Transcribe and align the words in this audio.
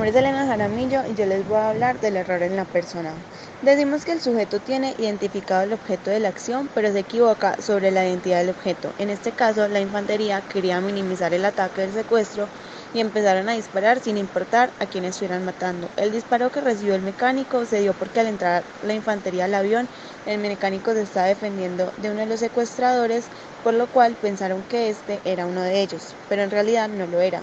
Nombre 0.00 0.12
es 0.12 0.16
Elena 0.16 0.46
Jaramillo 0.46 1.02
y 1.04 1.12
yo 1.12 1.26
les 1.26 1.44
voy 1.44 1.58
a 1.58 1.68
hablar 1.68 2.00
del 2.00 2.16
error 2.16 2.42
en 2.42 2.56
la 2.56 2.64
persona. 2.64 3.22
Decimos 3.60 4.06
que 4.06 4.12
el 4.12 4.22
sujeto 4.22 4.62
tiene 4.62 4.94
identificado 4.96 5.62
el 5.62 5.74
objeto 5.74 6.10
de 6.10 6.20
la 6.20 6.30
acción, 6.30 6.70
pero 6.72 6.90
se 6.90 7.00
equivoca 7.00 7.54
sobre 7.60 7.90
la 7.90 8.08
identidad 8.08 8.38
del 8.38 8.48
objeto. 8.48 8.94
En 8.96 9.10
este 9.10 9.34
caso, 9.34 9.68
la 9.68 9.80
infantería 9.80 10.40
quería 10.40 10.80
minimizar 10.80 11.34
el 11.34 11.44
ataque 11.44 11.82
del 11.82 11.92
secuestro 11.92 12.50
y 12.94 13.00
empezaron 13.00 13.50
a 13.50 13.52
disparar 13.52 14.00
sin 14.00 14.16
importar 14.16 14.72
a 14.78 14.86
quién 14.86 15.04
estuvieran 15.04 15.44
matando. 15.44 15.92
El 15.96 16.12
disparo 16.12 16.50
que 16.50 16.62
recibió 16.62 16.94
el 16.94 17.02
mecánico 17.02 17.66
se 17.66 17.80
dio 17.80 17.92
porque 17.94 18.20
al 18.20 18.28
entrar 18.28 18.64
la 18.80 18.94
infantería 18.94 19.44
al 19.44 19.52
avión, 19.52 19.90
el 20.24 20.38
mecánico 20.38 20.94
se 20.94 21.02
estaba 21.02 21.26
defendiendo 21.26 21.92
de 21.98 22.10
uno 22.10 22.20
de 22.20 22.26
los 22.26 22.40
secuestradores, 22.40 23.28
por 23.60 23.74
lo 23.74 23.90
cual 23.90 24.16
pensaron 24.16 24.64
que 24.64 24.88
este 24.88 25.20
era 25.24 25.44
uno 25.44 25.60
de 25.60 25.82
ellos, 25.82 26.16
pero 26.26 26.40
en 26.42 26.50
realidad 26.50 26.88
no 26.88 27.06
lo 27.06 27.20
era. 27.20 27.42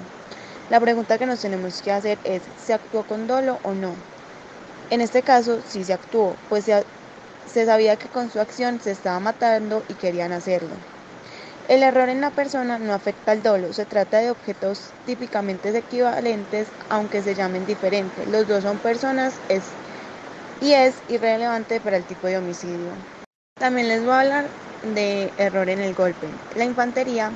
La 0.70 0.80
pregunta 0.82 1.18
que 1.18 1.26
nos 1.26 1.42
tenemos 1.42 1.82
que 1.82 1.92
hacer 1.92 2.20
es, 2.24 2.52
¿se 2.56 2.74
actuó 2.74 3.06
con 3.06 3.28
dolo 3.28 3.60
o 3.64 3.74
no? 3.74 4.04
En 4.90 5.02
este 5.02 5.24
caso 5.24 5.62
sí 5.62 5.86
se 5.86 5.94
actuó, 5.94 6.44
pues 6.48 6.66
se, 6.66 6.88
se 7.46 7.66
sabía 7.66 7.98
que 7.98 8.10
con 8.10 8.30
su 8.32 8.40
acción 8.42 8.82
se 8.82 8.92
estaba 8.92 9.20
matando 9.20 9.86
y 9.88 9.98
querían 9.98 10.34
hacerlo. 10.34 10.86
El 11.66 11.84
error 11.84 12.10
en 12.10 12.22
la 12.22 12.32
persona 12.32 12.80
no 12.80 12.94
afecta 12.94 13.34
al 13.34 13.44
dolo, 13.44 13.74
se 13.74 13.86
trata 13.88 14.20
de 14.20 14.32
objetos 14.32 14.96
típicamente 15.04 15.78
equivalentes 15.78 16.76
aunque 16.90 17.24
se 17.24 17.36
llamen 17.36 17.66
diferentes. 17.66 18.28
Los 18.28 18.48
dos 18.48 18.64
son 18.64 18.80
personas 18.82 19.42
y 20.60 20.74
es 20.74 21.04
irrelevante 21.08 21.82
para 21.82 21.98
el 21.98 22.06
tipo 22.06 22.28
de 22.28 22.38
homicidio. 22.38 23.06
También 23.58 23.88
les 23.88 24.04
voy 24.04 24.14
a 24.14 24.20
hablar 24.22 24.56
de 24.82 25.34
error 25.38 25.70
en 25.70 25.80
el 25.80 25.94
golpe. 25.94 26.40
La 26.52 26.66
infantería 26.66 27.34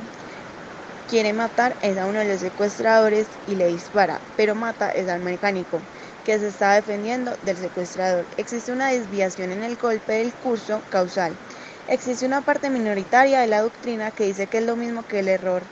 quiere 1.11 1.33
matar 1.33 1.75
es 1.81 1.97
a 1.97 2.05
uno 2.07 2.19
de 2.19 2.25
los 2.25 2.39
secuestradores 2.39 3.27
y 3.45 3.55
le 3.55 3.67
dispara, 3.67 4.21
pero 4.37 4.55
mata 4.55 4.89
es 4.91 5.09
al 5.09 5.19
mecánico 5.19 5.81
que 6.23 6.39
se 6.39 6.47
está 6.47 6.73
defendiendo 6.75 7.35
del 7.41 7.57
secuestrador. 7.57 8.29
Existe 8.37 8.71
una 8.71 8.91
desviación 8.91 9.51
en 9.51 9.61
el 9.63 9.75
golpe 9.75 10.13
del 10.13 10.37
curso 10.37 10.85
causal. 10.89 11.37
Existe 11.85 12.25
una 12.25 12.43
parte 12.43 12.69
minoritaria 12.69 13.41
de 13.41 13.47
la 13.47 13.61
doctrina 13.61 14.11
que 14.13 14.23
dice 14.23 14.47
que 14.47 14.59
es 14.59 14.65
lo 14.65 14.77
mismo 14.77 15.03
que 15.03 15.19
el 15.19 15.27
error 15.27 15.67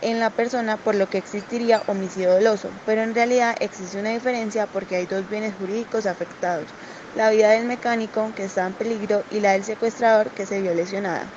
en 0.00 0.18
la 0.18 0.30
persona, 0.30 0.76
por 0.78 0.96
lo 0.96 1.06
que 1.08 1.18
existiría 1.18 1.84
homicidio 1.86 2.32
doloso, 2.32 2.80
pero 2.84 3.02
en 3.02 3.14
realidad 3.14 3.54
existe 3.60 4.00
una 4.00 4.10
diferencia 4.10 4.66
porque 4.66 4.96
hay 4.96 5.06
dos 5.06 5.28
bienes 5.28 5.54
jurídicos 5.54 6.06
afectados, 6.06 6.74
la 7.12 7.30
vida 7.30 7.50
del 7.52 7.66
mecánico 7.66 8.32
que 8.34 8.42
está 8.44 8.66
en 8.66 8.74
peligro 8.74 9.24
y 9.28 9.38
la 9.40 9.52
del 9.52 9.62
secuestrador 9.64 10.32
que 10.32 10.46
se 10.46 10.60
vio 10.60 10.74
lesionada 10.74 11.36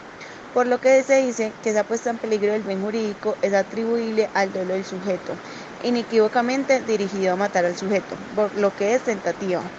por 0.53 0.67
lo 0.67 0.79
que 0.79 1.03
se 1.03 1.17
dice 1.17 1.57
que 1.61 1.71
esa 1.71 1.83
puesta 1.85 2.09
en 2.11 2.19
peligro 2.19 2.53
del 2.53 2.63
bien 2.63 2.81
jurídico 2.81 3.37
es 3.41 3.53
atribuible 3.53 4.29
al 4.33 4.51
dolo 4.53 4.75
del 4.75 4.85
sujeto, 4.85 5.41
inequívocamente 5.79 6.81
dirigido 6.83 7.33
a 7.33 7.37
matar 7.37 7.65
al 7.65 7.75
sujeto, 7.77 8.17
por 8.35 8.55
lo 8.55 8.73
que 8.73 8.95
es 8.95 9.03
tentativa. 9.03 9.69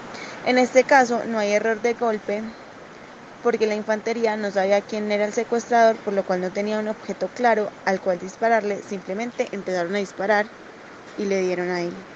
En 0.43 0.59
este 0.59 0.85
caso 0.87 1.27
no 1.27 1.39
hay 1.39 1.53
error 1.53 1.81
de 1.83 1.95
golpe 1.95 2.43
porque 3.41 3.67
la 3.67 3.77
infantería 3.77 4.37
no 4.37 4.51
sabía 4.51 4.83
quién 4.83 5.13
era 5.13 5.25
el 5.27 5.33
secuestrador, 5.35 6.01
por 6.03 6.15
lo 6.15 6.25
cual 6.25 6.41
no 6.41 6.53
tenía 6.53 6.81
un 6.81 6.89
objeto 6.89 7.31
claro 7.31 7.73
al 7.85 8.01
cual 8.01 8.19
dispararle, 8.19 8.83
simplemente 8.83 9.49
empezaron 9.53 9.95
a 9.95 9.99
disparar 9.99 10.51
y 11.17 11.27
le 11.27 11.41
dieron 11.41 11.71
a 11.71 11.83
él. 11.83 12.09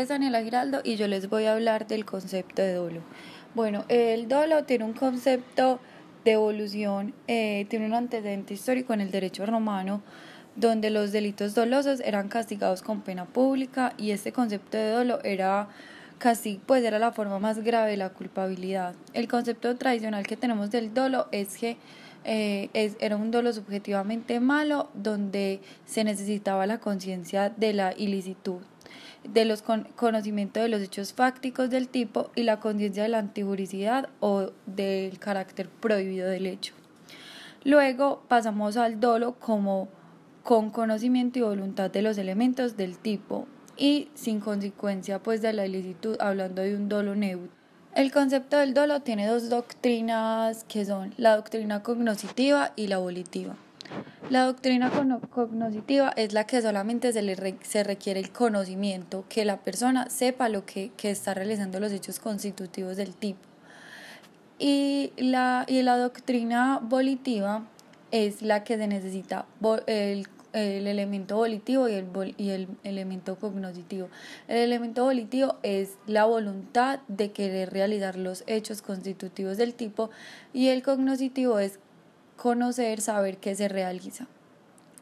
Es 0.00 0.08
Daniela 0.08 0.42
Giraldo 0.42 0.80
y 0.84 0.96
yo 0.96 1.08
les 1.08 1.28
voy 1.28 1.44
a 1.44 1.52
hablar 1.52 1.86
del 1.86 2.04
concepto 2.04 2.62
de 2.62 2.74
dolo. 2.74 3.00
Bueno, 3.54 3.84
el 3.88 4.28
dolo 4.28 4.64
tiene 4.64 4.84
un 4.84 4.92
concepto 4.92 5.80
de 6.24 6.32
evolución, 6.32 7.14
eh, 7.26 7.66
tiene 7.68 7.86
un 7.86 7.94
antecedente 7.94 8.54
histórico 8.54 8.92
en 8.92 9.00
el 9.00 9.10
derecho 9.10 9.46
romano, 9.46 10.02
donde 10.56 10.90
los 10.90 11.12
delitos 11.12 11.54
dolosos 11.54 12.00
eran 12.00 12.28
castigados 12.28 12.82
con 12.82 13.02
pena 13.02 13.24
pública 13.24 13.94
y 13.96 14.10
este 14.10 14.32
concepto 14.32 14.76
de 14.76 14.90
dolo 14.90 15.22
era 15.24 15.68
casi 16.18 16.60
pues 16.66 16.84
era 16.84 16.98
la 16.98 17.12
forma 17.12 17.38
más 17.38 17.60
grave 17.60 17.92
de 17.92 17.96
la 17.96 18.10
culpabilidad. 18.10 18.94
El 19.14 19.28
concepto 19.28 19.76
tradicional 19.76 20.26
que 20.26 20.36
tenemos 20.36 20.70
del 20.70 20.92
dolo 20.94 21.28
es 21.32 21.56
que 21.56 21.76
eh, 22.24 22.68
es, 22.74 22.96
era 23.00 23.16
un 23.16 23.30
dolo 23.30 23.52
subjetivamente 23.52 24.40
malo 24.40 24.90
donde 24.94 25.60
se 25.86 26.04
necesitaba 26.04 26.66
la 26.66 26.78
conciencia 26.78 27.50
de 27.50 27.72
la 27.72 27.94
ilicitud 27.96 28.60
de 29.24 29.44
los 29.44 29.62
conocimientos 29.62 30.62
de 30.62 30.68
los 30.68 30.82
hechos 30.82 31.12
fácticos 31.12 31.70
del 31.70 31.88
tipo 31.88 32.30
y 32.34 32.42
la 32.42 32.60
conciencia 32.60 33.02
de 33.02 33.08
la 33.08 33.18
antijuricidad 33.18 34.08
o 34.20 34.52
del 34.66 35.18
carácter 35.18 35.68
prohibido 35.68 36.28
del 36.28 36.46
hecho. 36.46 36.74
Luego 37.64 38.22
pasamos 38.28 38.76
al 38.76 39.00
dolo 39.00 39.34
como 39.34 39.88
con 40.42 40.70
conocimiento 40.70 41.38
y 41.38 41.42
voluntad 41.42 41.90
de 41.90 42.02
los 42.02 42.16
elementos 42.16 42.76
del 42.76 42.96
tipo 42.96 43.46
y 43.76 44.08
sin 44.14 44.40
consecuencia 44.40 45.22
pues 45.22 45.42
de 45.42 45.52
la 45.52 45.66
ilicitud 45.66 46.16
hablando 46.20 46.62
de 46.62 46.74
un 46.74 46.88
dolo 46.88 47.14
neutro. 47.14 47.56
El 47.94 48.12
concepto 48.12 48.58
del 48.58 48.74
dolo 48.74 49.00
tiene 49.00 49.26
dos 49.26 49.48
doctrinas 49.48 50.64
que 50.64 50.84
son 50.84 51.14
la 51.16 51.36
doctrina 51.36 51.82
cognoscitiva 51.82 52.72
y 52.76 52.86
la 52.86 52.98
volitiva. 52.98 53.56
La 54.30 54.44
doctrina 54.44 54.90
cognoscitiva 55.30 56.12
es 56.16 56.32
la 56.34 56.44
que 56.44 56.60
solamente 56.60 57.12
se, 57.12 57.22
le 57.22 57.56
se 57.62 57.82
requiere 57.82 58.20
el 58.20 58.30
conocimiento, 58.30 59.24
que 59.28 59.44
la 59.44 59.58
persona 59.58 60.10
sepa 60.10 60.48
lo 60.48 60.66
que, 60.66 60.90
que, 60.96 61.10
está 61.10 61.32
realizando 61.32 61.80
los 61.80 61.92
hechos 61.92 62.20
constitutivos 62.20 62.96
del 62.98 63.14
tipo. 63.14 63.40
Y 64.58 65.12
la, 65.16 65.64
y 65.66 65.82
la 65.82 65.96
doctrina 65.96 66.80
volitiva 66.82 67.64
es 68.10 68.42
la 68.42 68.64
que 68.64 68.76
se 68.76 68.86
necesita 68.86 69.46
el, 69.86 70.26
el 70.52 70.86
elemento 70.86 71.36
volitivo 71.36 71.88
y 71.88 71.94
el, 71.94 72.34
y 72.36 72.50
el 72.50 72.68
elemento 72.84 73.36
cognoscitivo. 73.36 74.08
El 74.46 74.58
elemento 74.58 75.04
volitivo 75.04 75.56
es 75.62 75.96
la 76.06 76.24
voluntad 76.24 77.00
de 77.08 77.32
querer 77.32 77.72
realizar 77.72 78.16
los 78.16 78.44
hechos 78.46 78.82
constitutivos 78.82 79.56
del 79.56 79.74
tipo 79.74 80.10
y 80.52 80.68
el 80.68 80.82
cognoscitivo 80.82 81.58
es 81.58 81.78
conocer, 82.38 83.02
saber 83.02 83.36
qué 83.36 83.54
se 83.54 83.68
realiza. 83.68 84.26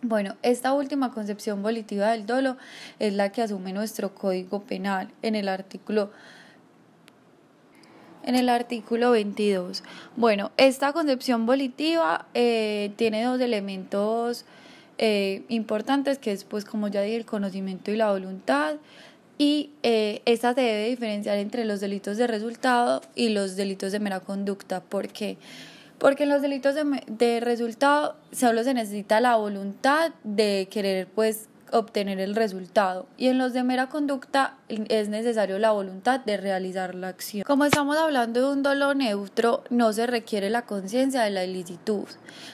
Bueno, 0.03 0.35
esta 0.43 0.73
última 0.73 1.13
concepción 1.13 1.63
volitiva 1.63 2.11
del 2.11 2.27
dolo 2.27 2.57
es 2.99 3.15
la 3.15 3.31
que 3.31 3.43
asume 3.43 3.73
nuestro 3.73 4.15
Código 4.15 4.63
Penal 4.63 5.13
en 5.23 5.37
el 5.37 5.49
artículo 5.49 6.11
en 8.25 8.35
el 8.35 8.49
artículo 8.49 9.13
22. 9.13 9.85
Bueno, 10.17 10.51
esta 10.57 10.93
concepción 10.93 11.47
volitiva 11.47 12.27
eh, 12.35 12.91
tiene 12.97 13.23
dos 13.23 13.41
elementos 13.41 14.45
eh, 14.99 15.45
importantes, 15.49 16.19
que 16.19 16.33
es, 16.33 16.43
pues, 16.43 16.65
como 16.65 16.89
ya 16.89 17.03
dije, 17.03 17.17
el 17.17 17.25
conocimiento 17.25 17.93
y 17.93 17.97
la 17.97 18.11
voluntad. 18.11 18.77
Y 19.39 19.71
eh, 19.83 20.23
esta 20.25 20.55
se 20.55 20.61
debe 20.61 20.89
diferenciar 20.89 21.39
entre 21.39 21.65
los 21.65 21.79
delitos 21.81 22.17
de 22.17 22.27
resultado 22.27 23.01
y 23.15 23.29
los 23.29 23.55
delitos 23.55 23.93
de 23.93 24.01
mera 24.01 24.19
conducta. 24.21 24.81
¿Por 24.81 25.09
qué? 25.09 25.37
Porque 25.99 26.25
en 26.25 26.29
los 26.29 26.43
delitos 26.43 26.75
de, 26.75 27.41
resultado 27.41 28.17
solo 28.33 28.65
se 28.65 28.75
necesita 28.75 29.21
la 29.21 29.37
voluntad 29.37 30.13
de 30.25 30.69
querer 30.71 31.09
pues 31.09 31.49
obtener 31.73 32.21
el 32.21 32.37
resultado 32.37 33.07
y 33.17 33.27
en 33.27 33.39
los 33.39 33.53
de 33.53 33.65
mera 33.65 33.89
conducta 33.89 34.55
es 34.69 35.09
necesario 35.09 35.59
la 35.59 35.73
voluntad 35.73 36.21
de 36.21 36.37
realizar 36.37 36.95
la 36.95 37.09
acción. 37.09 37.43
Como 37.45 37.65
estamos 37.65 37.97
hablando 37.97 38.41
de 38.41 38.53
un 38.53 38.63
dolo 38.63 38.95
neutro, 38.95 39.65
no 39.71 39.93
se 39.93 40.07
requiere 40.07 40.49
la 40.49 40.63
conciencia 40.63 41.23
de 41.23 41.31
la 41.31 41.45
ilicitud. 41.45 42.05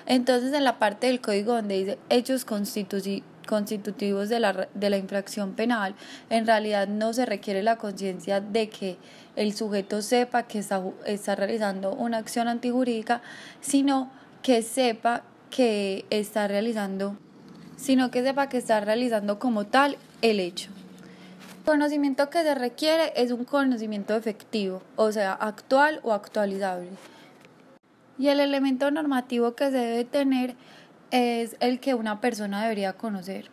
Entonces 0.06 0.54
en 0.54 0.64
la 0.64 0.78
parte 0.78 1.08
del 1.08 1.20
código 1.20 1.52
donde 1.52 1.76
dice 1.76 1.98
hechos 2.08 2.44
constitutivos 2.44 3.31
de 3.42 4.40
la, 4.40 4.68
de 4.74 4.90
la 4.90 4.96
infracción 4.96 5.52
penal, 5.52 5.94
en 6.30 6.46
realidad 6.46 6.88
no 6.88 7.12
se 7.12 7.26
requiere 7.26 7.62
la 7.62 7.76
conciencia 7.76 8.40
de 8.40 8.68
que 8.68 8.96
el 9.36 9.54
sujeto 9.54 10.02
sepa 10.02 10.44
que 10.44 10.58
está, 10.58 10.82
está 11.06 11.34
realizando 11.34 11.92
una 11.92 12.18
acción 12.18 12.48
antijurídica, 12.48 13.22
sino 13.60 14.10
que 14.42 14.62
sepa 14.62 15.22
que 15.50 16.04
está 16.10 16.48
realizando, 16.48 17.16
sino 17.76 18.10
que 18.10 18.22
sepa 18.22 18.48
que 18.48 18.58
está 18.58 18.80
realizando 18.80 19.38
como 19.38 19.66
tal 19.66 19.96
el 20.22 20.40
hecho. 20.40 20.70
El 21.58 21.64
conocimiento 21.64 22.28
que 22.28 22.42
se 22.42 22.54
requiere 22.54 23.12
es 23.14 23.30
un 23.30 23.44
conocimiento 23.44 24.16
efectivo, 24.16 24.82
o 24.96 25.12
sea, 25.12 25.32
actual 25.32 26.00
o 26.02 26.12
actualizable. 26.12 26.88
Y 28.18 28.28
el 28.28 28.40
elemento 28.40 28.90
normativo 28.90 29.54
que 29.54 29.70
se 29.70 29.78
debe 29.78 30.04
tener 30.04 30.56
es 31.12 31.56
el 31.60 31.78
que 31.78 31.94
una 31.94 32.20
persona 32.20 32.62
debería 32.62 32.94
conocer 32.94 33.50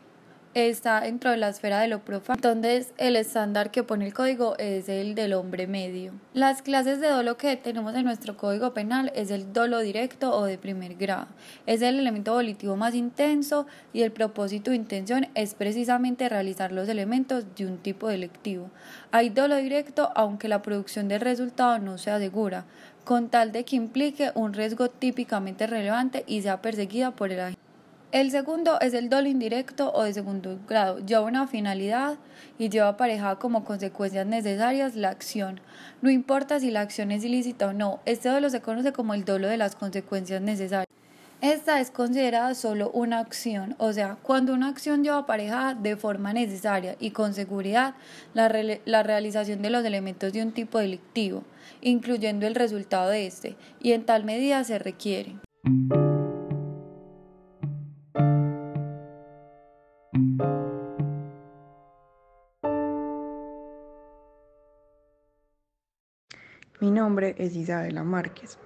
está 0.54 1.02
dentro 1.02 1.32
de 1.32 1.38
la 1.38 1.50
esfera 1.50 1.80
de 1.80 1.88
lo 1.88 2.00
profano. 2.00 2.38
Entonces, 2.38 2.94
el 2.98 3.16
estándar 3.16 3.72
que 3.72 3.84
pone 3.84 4.06
el 4.06 4.14
código 4.14 4.58
es 4.58 4.90
el 4.90 5.16
del 5.16 5.34
hombre 5.34 5.68
medio. 5.68 6.14
Las 6.34 6.62
clases 6.62 7.00
de 7.00 7.08
dolo 7.08 7.38
que 7.38 7.56
tenemos 7.56 7.96
en 7.96 8.04
nuestro 8.04 8.36
código 8.36 8.74
penal 8.74 9.12
es 9.16 9.32
el 9.32 9.54
dolo 9.54 9.80
directo 9.80 10.36
o 10.36 10.46
de 10.46 10.58
primer 10.58 10.96
grado. 10.96 11.28
Es 11.66 11.82
el 11.82 12.00
elemento 12.00 12.34
volitivo 12.34 12.76
más 12.76 12.96
intenso 12.96 13.68
y 13.94 14.02
el 14.02 14.12
propósito 14.12 14.72
de 14.72 14.78
intención 14.78 15.28
es 15.36 15.54
precisamente 15.54 16.30
realizar 16.30 16.72
los 16.72 16.90
elementos 16.90 17.46
de 17.56 17.68
un 17.68 17.78
tipo 17.78 18.08
delictivo. 18.08 18.70
Hay 19.12 19.30
dolo 19.30 19.56
directo 19.58 20.12
aunque 20.16 20.48
la 20.48 20.62
producción 20.62 21.08
del 21.08 21.22
resultado 21.22 21.80
no 21.80 21.98
se 21.98 22.12
asegura, 22.12 22.66
con 23.04 23.30
tal 23.30 23.52
de 23.52 23.66
que 23.66 23.76
implique 23.76 24.32
un 24.36 24.54
riesgo 24.54 24.90
típicamente 24.90 25.68
relevante 25.68 26.24
y 26.28 26.42
sea 26.42 26.62
perseguida 26.62 27.12
por 27.12 27.32
el 27.32 27.40
agente. 27.40 27.70
El 28.12 28.32
segundo 28.32 28.80
es 28.82 28.96
el 28.96 29.08
dolo 29.08 29.30
indirecto 29.30 29.92
o 29.94 30.02
de 30.02 30.14
segundo 30.14 30.58
grado. 30.68 30.98
Lleva 30.98 31.22
una 31.22 31.46
finalidad 31.46 32.18
y 32.58 32.70
lleva 32.70 32.88
aparejada 32.88 33.36
como 33.36 33.64
consecuencias 33.64 34.26
necesarias 34.26 34.96
la 34.96 35.10
acción. 35.10 35.62
No 36.02 36.10
importa 36.10 36.60
si 36.60 36.72
la 36.72 36.82
acción 36.82 37.12
es 37.12 37.24
ilícita 37.24 37.68
o 37.68 37.74
no, 37.74 38.00
este 38.06 38.30
dolo 38.30 38.50
se 38.50 38.62
conoce 38.62 38.94
como 38.94 39.14
el 39.14 39.26
dolo 39.26 39.48
de 39.48 39.58
las 39.58 39.76
consecuencias 39.76 40.42
necesarias. 40.42 40.88
Esta 41.42 41.80
es 41.80 41.90
considerada 41.90 42.54
solo 42.54 42.92
una 42.92 43.20
acción, 43.20 43.74
o 43.78 43.94
sea, 43.94 44.18
cuando 44.22 44.54
una 44.54 44.68
acción 44.68 45.06
lleva 45.06 45.20
aparejada 45.20 45.74
de 45.74 45.96
forma 45.96 46.34
necesaria 46.34 46.98
y 47.00 47.12
con 47.12 47.34
seguridad 47.34 47.96
la, 48.34 48.52
la, 48.84 49.04
realización 49.04 49.62
de 49.62 49.70
los 49.70 49.86
elementos 49.86 50.34
de 50.34 50.44
un 50.44 50.52
tipo 50.52 50.80
delictivo, 50.80 51.44
incluyendo 51.80 52.46
el 52.46 52.56
resultado 52.56 53.10
de 53.10 53.26
este, 53.26 53.56
y 53.80 53.94
en 53.94 54.06
tal 54.06 54.26
medida 54.26 54.66
se 54.66 54.80
requiere. 54.80 55.38
Mi 66.82 66.92
nombre 66.92 67.36
es 67.38 67.56
Isabela 67.56 68.04
Márquez. 68.04 68.58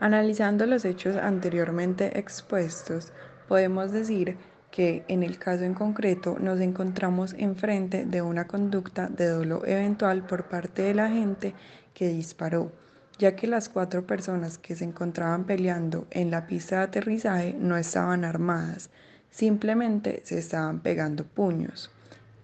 Analizando 0.00 0.64
los 0.64 0.86
hechos 0.86 1.16
anteriormente 1.16 2.18
expuestos, 2.18 3.12
podemos 3.46 3.92
decir 3.92 4.38
que 4.70 5.04
en 5.08 5.22
el 5.22 5.38
caso 5.38 5.64
en 5.64 5.74
concreto 5.74 6.38
nos 6.40 6.58
encontramos 6.60 7.34
enfrente 7.36 8.06
de 8.06 8.22
una 8.22 8.46
conducta 8.46 9.08
de 9.08 9.26
dolo 9.26 9.62
eventual 9.66 10.22
por 10.24 10.44
parte 10.44 10.80
de 10.80 10.94
la 10.94 11.10
gente 11.10 11.54
que 11.92 12.08
disparó, 12.08 12.72
ya 13.18 13.36
que 13.36 13.46
las 13.46 13.68
cuatro 13.68 14.06
personas 14.06 14.56
que 14.56 14.74
se 14.74 14.84
encontraban 14.84 15.44
peleando 15.44 16.06
en 16.10 16.30
la 16.30 16.46
pista 16.46 16.76
de 16.76 16.82
aterrizaje 16.84 17.54
no 17.58 17.76
estaban 17.76 18.24
armadas, 18.24 18.88
simplemente 19.28 20.22
se 20.24 20.38
estaban 20.38 20.80
pegando 20.80 21.24
puños. 21.24 21.90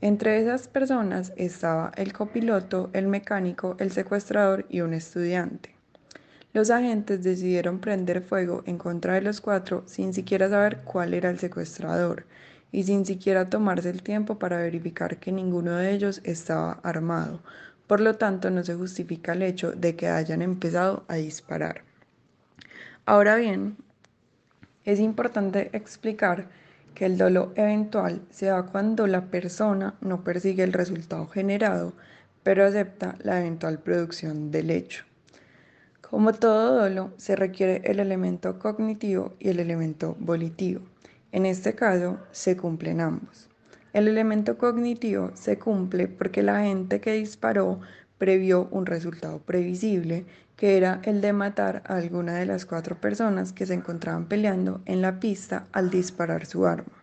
Entre 0.03 0.43
esas 0.43 0.69
personas 0.69 1.33
estaba 1.37 1.91
el 1.97 2.13
copiloto, 2.13 2.91
el 2.93 3.07
mecánico, 3.07 3.77
el 3.79 3.93
secuestrador 3.93 4.67
y 4.69 4.83
un 4.83 4.93
estudiante. 4.93 5.76
Los 6.57 6.71
agentes 6.71 7.23
decidieron 7.23 7.81
prender 7.81 8.23
fuego 8.23 8.63
en 8.65 8.79
contra 8.79 9.13
de 9.13 9.21
los 9.21 9.43
cuatro 9.43 9.83
sin 9.85 10.15
siquiera 10.15 10.49
saber 10.49 10.79
cuál 10.85 11.13
era 11.13 11.29
el 11.29 11.39
secuestrador 11.39 12.25
y 12.73 12.85
sin 12.85 13.05
siquiera 13.05 13.51
tomarse 13.51 13.91
el 13.91 14.03
tiempo 14.03 14.39
para 14.39 14.57
verificar 14.57 15.19
que 15.19 15.33
ninguno 15.33 15.73
de 15.73 15.93
ellos 15.93 16.23
estaba 16.25 16.81
armado. 16.83 17.43
Por 17.87 18.01
lo 18.01 18.17
tanto, 18.17 18.51
no 18.51 18.65
se 18.65 18.75
justifica 18.75 19.35
el 19.35 19.43
hecho 19.43 19.73
de 19.73 19.97
que 19.97 20.09
hayan 20.09 20.41
empezado 20.41 21.05
a 21.09 21.17
disparar. 21.17 21.83
Ahora 23.05 23.37
bien, 23.37 23.77
es 24.87 24.99
importante 24.99 25.69
explicar 25.75 26.49
que 26.95 27.05
el 27.05 27.19
dolo 27.19 27.53
eventual 27.57 28.23
se 28.31 28.47
da 28.47 28.63
cuando 28.63 29.07
la 29.07 29.27
persona 29.27 29.97
no 30.01 30.25
persigue 30.25 30.63
el 30.63 30.73
resultado 30.73 31.27
generado, 31.27 31.93
pero 32.43 32.65
acepta 32.65 33.15
la 33.23 33.41
eventual 33.41 33.79
producción 33.79 34.51
del 34.51 34.71
hecho. 34.71 35.05
Como 36.09 36.33
todo 36.33 36.83
dolo, 36.83 37.13
se 37.17 37.35
requiere 37.35 37.83
el 37.85 37.99
elemento 37.99 38.61
cognitivo 38.61 39.35
y 39.41 39.49
el 39.49 39.59
elemento 39.59 40.17
volitivo. 40.21 40.83
En 41.33 41.47
este 41.47 41.75
caso, 41.75 42.21
se 42.31 42.57
cumplen 42.57 43.01
ambos. 43.01 43.49
El 43.93 44.07
elemento 44.07 44.57
cognitivo 44.57 45.33
se 45.35 45.59
cumple 45.59 46.07
porque 46.07 46.45
la 46.45 46.63
gente 46.63 47.01
que 47.01 47.15
disparó 47.15 47.81
previó 48.19 48.69
un 48.71 48.87
resultado 48.87 49.41
previsible, 49.41 50.27
que 50.55 50.77
era 50.77 51.01
el 51.03 51.21
de 51.21 51.33
matar 51.33 51.83
a 51.87 51.97
alguna 51.97 52.37
de 52.37 52.47
las 52.47 52.67
cuatro 52.67 53.01
personas 53.01 53.53
que 53.53 53.67
se 53.67 53.75
encontraban 53.75 54.27
peleando 54.27 54.83
en 54.85 55.03
la 55.03 55.19
pista 55.19 55.67
al 55.73 55.91
disparar 55.91 56.47
su 56.47 56.67
arma. 56.67 57.03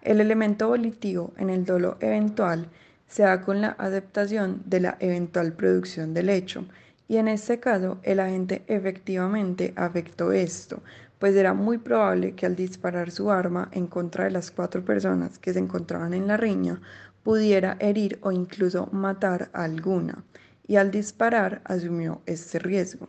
El 0.00 0.22
elemento 0.22 0.68
volitivo 0.68 1.34
en 1.36 1.50
el 1.50 1.66
dolo 1.66 1.98
eventual 2.00 2.70
se 3.08 3.24
da 3.24 3.42
con 3.42 3.60
la 3.60 3.68
aceptación 3.72 4.62
de 4.64 4.80
la 4.80 4.96
eventual 5.00 5.52
producción 5.52 6.14
del 6.14 6.30
hecho, 6.30 6.64
y 7.08 7.18
en 7.18 7.28
este 7.28 7.60
caso 7.60 7.98
el 8.02 8.20
agente 8.20 8.64
efectivamente 8.66 9.72
afectó 9.76 10.32
esto, 10.32 10.82
pues 11.18 11.34
era 11.34 11.54
muy 11.54 11.78
probable 11.78 12.34
que 12.34 12.46
al 12.46 12.56
disparar 12.56 13.10
su 13.10 13.30
arma 13.30 13.68
en 13.72 13.86
contra 13.86 14.24
de 14.24 14.32
las 14.32 14.50
cuatro 14.50 14.84
personas 14.84 15.38
que 15.38 15.52
se 15.52 15.58
encontraban 15.58 16.14
en 16.14 16.26
la 16.26 16.36
riña, 16.36 16.80
pudiera 17.22 17.76
herir 17.80 18.18
o 18.22 18.32
incluso 18.32 18.88
matar 18.92 19.50
a 19.52 19.64
alguna, 19.64 20.24
y 20.66 20.76
al 20.76 20.90
disparar 20.90 21.62
asumió 21.64 22.20
este 22.26 22.58
riesgo. 22.58 23.08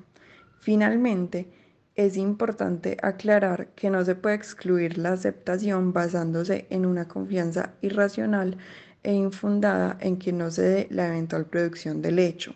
Finalmente, 0.60 1.48
es 1.96 2.16
importante 2.16 2.98
aclarar 3.02 3.70
que 3.76 3.90
no 3.90 4.06
se 4.06 4.16
puede 4.16 4.36
excluir 4.36 4.98
la 4.98 5.14
aceptación 5.14 5.94
basándose 5.94 6.68
en 6.70 6.86
una 6.86 7.08
confianza 7.08 7.74
irracional 7.82 8.58
e 9.04 9.14
infundada 9.14 9.98
en 10.00 10.18
que 10.18 10.32
no 10.32 10.52
se 10.52 10.62
dé 10.62 10.88
la 10.92 11.08
eventual 11.08 11.46
producción 11.46 12.02
del 12.02 12.20
hecho. 12.20 12.54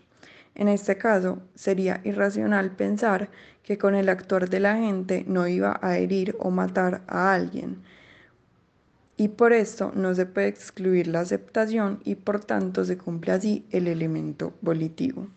En 0.56 0.68
este 0.68 0.98
caso, 0.98 1.42
sería 1.56 2.01
irracional 2.03 2.71
pensar 2.71 3.30
que 3.63 3.77
con 3.77 3.95
el 3.95 4.09
actuar 4.09 4.50
de 4.50 4.59
la 4.59 4.77
gente 4.77 5.24
no 5.27 5.48
iba 5.48 5.80
a 5.81 5.98
herir 5.98 6.36
o 6.39 6.51
matar 6.51 7.01
a 7.07 7.33
alguien. 7.33 7.81
Y 9.18 9.30
por 9.30 9.53
esto 9.53 9.92
no 9.95 10.15
se 10.15 10.25
puede 10.25 10.48
excluir 10.48 11.07
la 11.07 11.21
aceptación 11.21 12.00
y 12.03 12.15
por 12.15 12.44
tanto 12.44 12.83
se 12.86 12.98
cumple 12.98 13.33
así 13.33 13.65
el 13.71 13.88
elemento 13.88 14.53
volitivo. 14.62 15.27